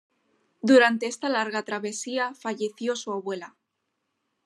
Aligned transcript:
Durante 0.63 1.05
esta 1.05 1.29
larga 1.29 1.61
travesía 1.61 2.33
falleció 2.33 2.95
su 2.95 3.11
abuela. 3.11 3.55